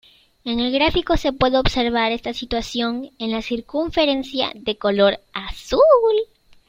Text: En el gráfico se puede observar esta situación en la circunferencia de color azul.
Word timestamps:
En 0.45 0.59
el 0.59 0.71
gráfico 0.71 1.15
se 1.15 1.31
puede 1.31 1.59
observar 1.59 2.11
esta 2.11 2.33
situación 2.33 3.11
en 3.19 3.29
la 3.29 3.43
circunferencia 3.43 4.51
de 4.55 4.75
color 4.75 5.19
azul. 5.31 6.15